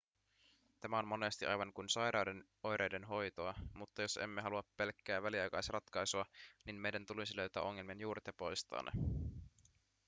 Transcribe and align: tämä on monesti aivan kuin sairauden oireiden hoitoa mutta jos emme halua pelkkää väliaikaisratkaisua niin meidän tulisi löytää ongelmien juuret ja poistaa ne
tämä 0.79 0.99
on 0.99 1.07
monesti 1.07 1.45
aivan 1.45 1.73
kuin 1.73 1.89
sairauden 1.89 2.43
oireiden 2.63 3.03
hoitoa 3.03 3.53
mutta 3.73 4.01
jos 4.01 4.17
emme 4.17 4.41
halua 4.41 4.63
pelkkää 4.77 5.23
väliaikaisratkaisua 5.23 6.25
niin 6.65 6.75
meidän 6.75 7.05
tulisi 7.05 7.35
löytää 7.35 7.63
ongelmien 7.63 8.01
juuret 8.01 8.27
ja 8.27 8.33
poistaa 8.33 8.83
ne 8.83 8.91